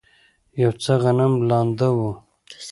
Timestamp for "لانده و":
1.49-1.97